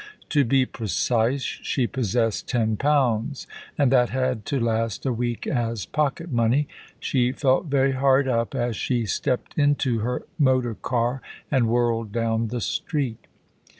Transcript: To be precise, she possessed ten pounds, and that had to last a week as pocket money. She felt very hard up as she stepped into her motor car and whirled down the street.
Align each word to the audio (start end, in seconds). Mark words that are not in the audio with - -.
To 0.29 0.43
be 0.43 0.65
precise, 0.65 1.43
she 1.43 1.85
possessed 1.85 2.49
ten 2.49 2.75
pounds, 2.75 3.45
and 3.77 3.91
that 3.91 4.09
had 4.09 4.47
to 4.47 4.59
last 4.59 5.05
a 5.05 5.13
week 5.13 5.45
as 5.45 5.85
pocket 5.85 6.31
money. 6.31 6.67
She 6.99 7.31
felt 7.31 7.67
very 7.67 7.91
hard 7.91 8.27
up 8.27 8.55
as 8.55 8.75
she 8.75 9.05
stepped 9.05 9.55
into 9.59 9.99
her 9.99 10.23
motor 10.39 10.73
car 10.73 11.21
and 11.51 11.67
whirled 11.67 12.11
down 12.11 12.47
the 12.47 12.61
street. 12.61 13.27